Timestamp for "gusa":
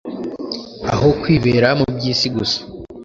2.35-2.59